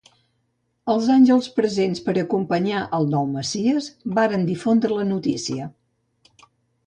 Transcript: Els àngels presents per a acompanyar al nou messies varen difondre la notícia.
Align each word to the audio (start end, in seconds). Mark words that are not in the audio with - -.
Els 0.93 1.09
àngels 1.15 1.49
presents 1.57 2.01
per 2.07 2.15
a 2.15 2.21
acompanyar 2.27 2.79
al 2.99 3.05
nou 3.11 3.27
messies 3.33 3.89
varen 4.21 4.47
difondre 4.49 4.95
la 5.01 5.05
notícia. 5.11 5.69